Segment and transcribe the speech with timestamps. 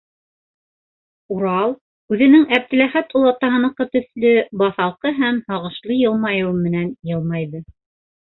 [1.35, 1.75] -Урал
[2.15, 4.31] үҙенең Әптеләхәт олатаһыныҡы төҫлө
[4.63, 7.63] баҫалҡы һәм һағышлы йылмайыуы менән йылмайҙы.